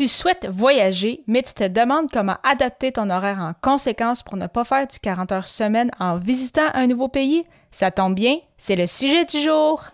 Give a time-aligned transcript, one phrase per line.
[0.00, 4.46] Tu souhaites voyager, mais tu te demandes comment adapter ton horaire en conséquence pour ne
[4.46, 7.44] pas faire du 40 heures semaine en visitant un nouveau pays?
[7.70, 9.84] Ça tombe bien, c'est le sujet du jour.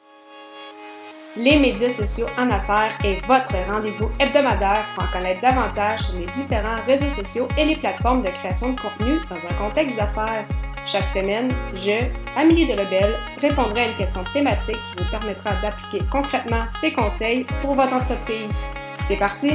[1.37, 6.27] Les médias sociaux en affaires est votre rendez-vous hebdomadaire pour en connaître davantage sur les
[6.27, 10.47] différents réseaux sociaux et les plateformes de création de contenu dans un contexte d'affaires.
[10.85, 16.65] Chaque semaine, je, Amélie Delebel, répondrai à une question thématique qui vous permettra d'appliquer concrètement
[16.81, 18.57] ces conseils pour votre entreprise.
[19.03, 19.51] C'est parti!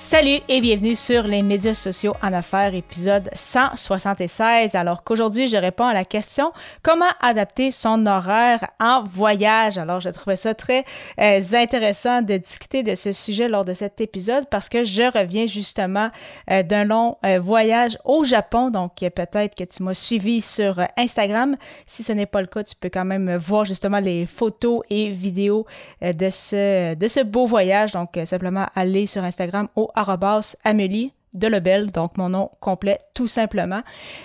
[0.00, 4.76] Salut et bienvenue sur les médias sociaux en affaires, épisode 176.
[4.76, 6.52] Alors qu'aujourd'hui, je réponds à la question
[6.84, 9.76] comment adapter son horaire en voyage?
[9.76, 10.84] Alors, je trouvais ça très
[11.20, 15.48] euh, intéressant de discuter de ce sujet lors de cet épisode parce que je reviens
[15.48, 16.10] justement
[16.52, 18.70] euh, d'un long euh, voyage au Japon.
[18.70, 21.56] Donc, peut-être que tu m'as suivi sur Instagram.
[21.86, 25.10] Si ce n'est pas le cas, tu peux quand même voir justement les photos et
[25.10, 25.66] vidéos
[26.00, 27.92] de ce, de ce beau voyage.
[27.92, 29.87] Donc, simplement aller sur Instagram au
[30.64, 33.82] Amélie de Lebel, donc mon nom complet tout simplement.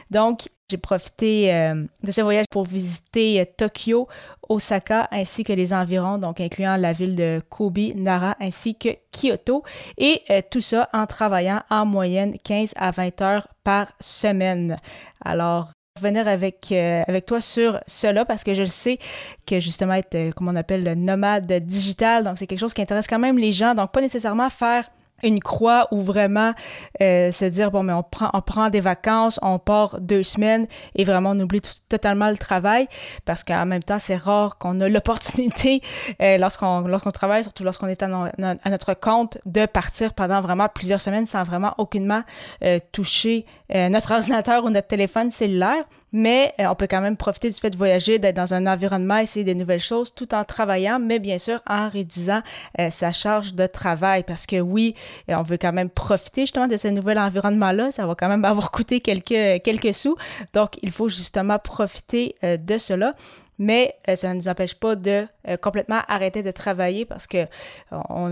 [0.10, 4.08] Donc, j'ai profité euh, de ce voyage pour visiter euh, Tokyo,
[4.50, 9.64] Osaka ainsi que les environs, donc incluant la ville de Kobe, Nara ainsi que Kyoto.
[9.98, 14.78] Et euh, tout ça en travaillant en moyenne 15 à 20 heures par semaine.
[15.24, 18.98] Alors, revenir avec, avec toi sur cela parce que je le sais
[19.46, 23.06] que justement être, comme on appelle, le nomade digital, donc c'est quelque chose qui intéresse
[23.06, 24.90] quand même les gens, donc pas nécessairement faire
[25.24, 26.54] une croix ou vraiment
[27.02, 30.68] euh, se dire bon mais on prend on prend des vacances on part deux semaines
[30.96, 32.88] et vraiment on oublie totalement le travail.
[33.26, 35.82] Parce qu'en même temps c'est rare qu'on a l'opportunité
[36.22, 41.02] euh, lorsqu'on lorsqu'on travaille surtout lorsqu'on est à, notre compte de partir pendant vraiment plusieurs
[41.02, 42.24] semaines sans vraiment aucunement
[42.64, 47.50] euh, toucher notre ordinateur ou notre téléphone cellulaire mais euh, on peut quand même profiter
[47.50, 51.00] du fait de voyager, d'être dans un environnement, essayer des nouvelles choses tout en travaillant,
[51.00, 52.42] mais bien sûr en réduisant
[52.80, 54.24] euh, sa charge de travail.
[54.24, 54.96] Parce que oui,
[55.30, 58.46] euh, on veut quand même profiter justement de ce nouvel environnement-là, ça va quand même
[58.46, 60.16] avoir coûté quelques, quelques sous,
[60.54, 63.16] donc il faut justement profiter de cela.
[63.60, 65.28] Mais ça ne nous empêche pas de
[65.62, 67.46] complètement arrêter de travailler parce que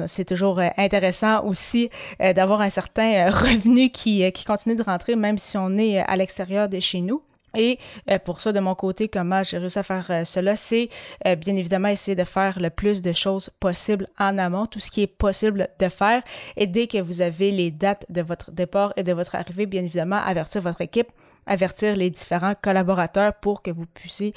[0.07, 1.89] c'est toujours intéressant aussi
[2.19, 6.69] d'avoir un certain revenu qui, qui continue de rentrer même si on est à l'extérieur
[6.69, 7.21] de chez nous.
[7.55, 7.79] Et
[8.09, 10.89] euh, pour ça, de mon côté, comment j'ai réussi à faire euh, cela, c'est
[11.25, 14.89] euh, bien évidemment essayer de faire le plus de choses possibles en amont, tout ce
[14.89, 16.23] qui est possible de faire.
[16.55, 19.83] Et dès que vous avez les dates de votre départ et de votre arrivée, bien
[19.83, 21.09] évidemment, avertir votre équipe
[21.47, 24.31] avertir les différents collaborateurs pour que vous puissiez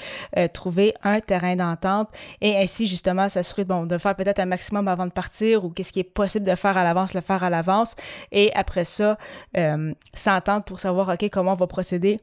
[0.54, 2.08] trouver un terrain d'entente
[2.40, 5.92] et ainsi justement s'assurer bon, de faire peut-être un maximum avant de partir ou qu'est-ce
[5.92, 7.94] qui est possible de faire à l'avance, le faire à l'avance
[8.32, 9.18] et après ça
[10.14, 12.20] s'entendre pour savoir ok comment on va procéder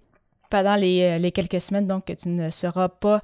[0.51, 3.22] pendant les, euh, les, quelques semaines, donc que tu ne seras pas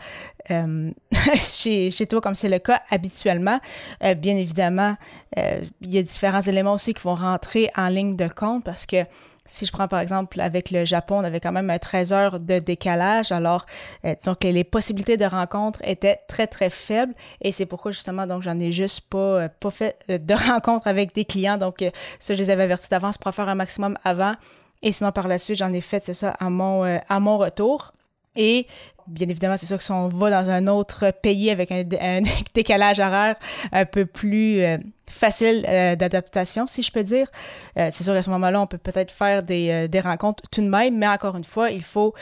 [0.49, 0.89] euh,
[1.35, 3.59] chez, chez, toi comme c'est le cas habituellement.
[4.03, 4.95] Euh, bien évidemment,
[5.35, 9.03] il y a différents éléments aussi qui vont rentrer en ligne de compte parce que
[9.45, 12.59] si je prends par exemple avec le Japon, on avait quand même 13 heures de
[12.59, 13.65] décalage, alors
[14.03, 18.41] disons que les possibilités de rencontre étaient très très faibles et c'est pourquoi justement donc
[18.41, 21.57] j'en ai juste pas pas fait de rencontre avec des clients.
[21.57, 21.85] Donc
[22.19, 24.33] ça je les avais avertis d'avance pour faire un maximum avant
[24.81, 27.37] et sinon, par la suite, j'en ai fait, c'est ça, à mon, euh, à mon
[27.37, 27.93] retour.
[28.35, 28.67] Et
[29.07, 31.83] bien évidemment, c'est sûr que si on va dans un autre pays avec un,
[32.53, 33.35] décalage horaire
[33.71, 34.77] un peu plus euh,
[35.09, 37.27] facile euh, d'adaptation, si je peux dire,
[37.75, 40.97] c'est sûr qu'à ce moment-là, on peut peut-être faire des, des, rencontres tout de même,
[40.97, 42.13] mais encore une fois, il faut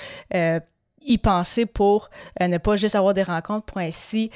[1.02, 4.30] y penser pour ne pas juste avoir des rencontres, pour ainsi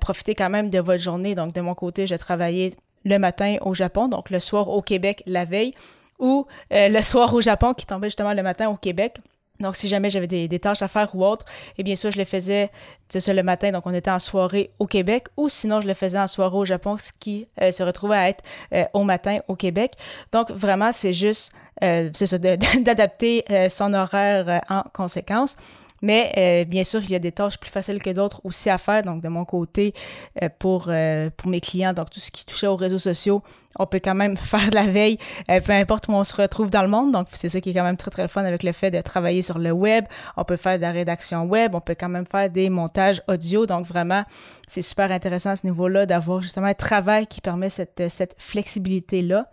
[0.00, 1.34] profiter quand même de votre journée.
[1.34, 5.22] Donc, de mon côté, je travaillais le matin au Japon, donc le soir au Québec
[5.26, 5.74] la veille
[6.18, 9.18] ou euh, le soir au Japon qui tombait justement le matin au Québec.
[9.58, 11.46] Donc, si jamais j'avais des, tâches à faire ou autre,
[11.78, 12.70] eh bien sûr, je le faisais
[13.08, 16.18] ça, le matin, donc on était en soirée au Québec, ou sinon, je le faisais
[16.18, 18.44] en soirée au Japon, ce qui euh, se retrouvait à être
[18.74, 19.92] euh, au matin au Québec.
[20.30, 25.56] Donc, vraiment, c'est juste c'est ça, d'adapter son horaire en conséquence.
[26.06, 28.78] Mais euh, bien sûr, il y a des tâches plus faciles que d'autres aussi à
[28.78, 29.02] faire.
[29.02, 29.92] Donc, de mon côté,
[30.40, 33.42] euh, pour, euh, pour mes clients, donc tout ce qui touchait aux réseaux sociaux,
[33.76, 35.18] on peut quand même faire de la veille,
[35.48, 37.10] peu importe où on se retrouve dans le monde.
[37.10, 39.42] Donc, c'est ça qui est quand même très, très fun avec le fait de travailler
[39.42, 40.04] sur le web.
[40.36, 43.66] On peut faire de la rédaction web, on peut quand même faire des montages audio.
[43.66, 44.22] Donc, vraiment,
[44.68, 49.50] c'est super intéressant à ce niveau-là d'avoir justement un travail qui permet cette, cette flexibilité-là.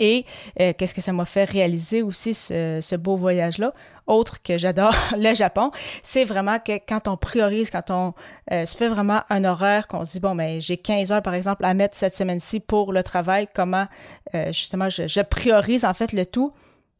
[0.00, 0.24] Et
[0.60, 3.72] euh, qu'est-ce que ça m'a fait réaliser aussi ce, beau voyage-là,
[4.06, 5.70] autre que j'adore le Japon,
[6.02, 8.14] c'est vraiment que quand on priorise, quand on
[8.50, 11.22] euh, se fait vraiment un horaire, qu'on se dit, bon, mais ben, j'ai 15 heures,
[11.22, 13.86] par exemple, à mettre cette semaine-ci pour le travail, comment
[14.34, 16.52] euh, justement je, priorise en fait le tout,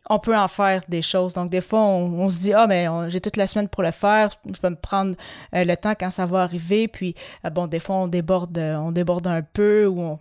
[0.09, 1.35] on peut en faire des choses.
[1.35, 4.31] Donc, des fois, on, se dit, ah, mais j'ai toute la semaine pour le faire,
[4.47, 5.15] je vais me prendre
[5.55, 6.89] euh, le temps quand ça va arriver.
[6.89, 7.15] Puis,
[7.45, 10.19] euh, bon, des fois, on déborde, on déborde un peu ou on,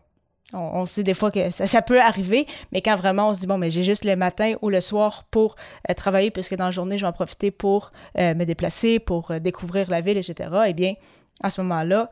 [0.54, 3.58] on, sait des fois que ça, peut arriver, mais quand vraiment on se dit, bon,
[3.58, 5.56] mais j'ai juste le matin ou le soir pour
[5.96, 10.02] travailler, puisque dans la journée, je vais en profiter pour me déplacer, pour découvrir la
[10.02, 10.96] ville, etc., eh bien,
[11.42, 12.10] à ce moment-là,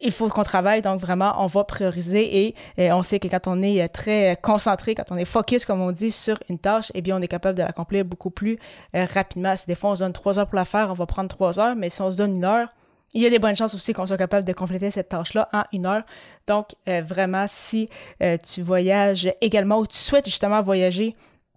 [0.00, 3.62] il faut qu'on travaille, donc vraiment, on va prioriser et, on sait que quand on
[3.62, 7.02] est euh, très concentré, quand on est focus, comme on dit, sur une tâche, eh
[7.02, 8.58] bien, on est capable de l'accomplir beaucoup plus
[8.96, 9.56] euh, rapidement.
[9.56, 11.60] Si des fois, on se donne trois heures pour la faire, on va prendre trois
[11.60, 12.68] heures, mais si on se donne une heure,
[13.12, 15.64] il y a des bonnes chances aussi qu'on soit capable de compléter cette tâche-là en
[15.72, 16.02] une heure.
[16.46, 17.88] Donc, euh, vraiment, si
[18.44, 21.16] tu voyages également ou tu souhaites justement voyager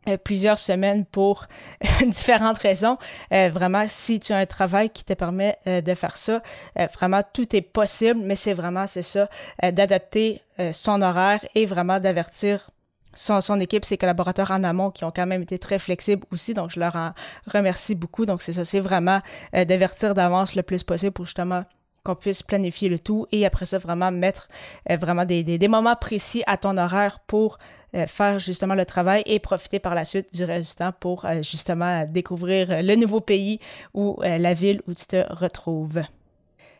[0.09, 1.45] euh, plusieurs semaines pour
[2.05, 2.97] différentes raisons.
[3.31, 6.41] Euh, vraiment, si tu as un travail qui te permet euh, de faire ça,
[6.94, 9.29] vraiment tout est possible, mais c'est vraiment, c'est ça,
[9.61, 10.41] d'adapter
[10.71, 12.69] son horaire et vraiment d'avertir
[13.13, 16.54] son, équipe, ses collaborateurs en amont qui ont quand même été très flexibles aussi.
[16.54, 17.13] Donc, je leur en
[17.48, 18.25] remercie beaucoup.
[18.25, 19.21] Donc, c'est ça, c'est vraiment
[19.54, 21.63] d'avertir d'avance le plus possible pour justement
[22.04, 24.50] qu'on puisse planifier le tout et après ça, vraiment mettre
[24.89, 27.57] vraiment des, des, moments précis à ton horaire pour
[27.95, 31.25] euh, faire justement le travail et profiter par la suite du reste du temps pour
[31.25, 33.60] euh, justement découvrir le nouveau pays
[33.94, 36.01] ou euh, la ville où tu te retrouves.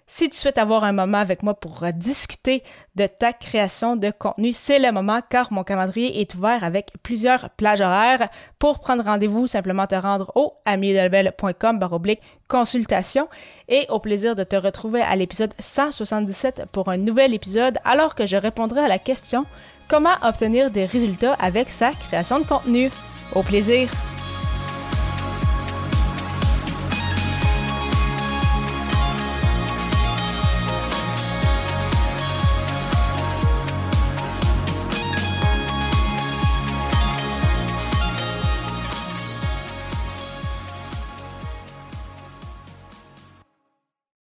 [0.06, 2.64] Si tu souhaites avoir un moment avec moi pour discuter
[2.96, 7.50] de ta création de contenu, c'est le moment car mon calendrier est ouvert avec plusieurs
[7.52, 8.30] plages horaires.
[8.60, 13.30] Pour prendre rendez-vous, simplement te rendre au amiedelbel.com baroblique consultation
[13.70, 18.26] et au plaisir de te retrouver à l'épisode 177 pour un nouvel épisode alors que
[18.26, 19.46] je répondrai à la question
[19.88, 22.90] Comment obtenir des résultats avec sa création de contenu?
[23.36, 23.90] Au plaisir!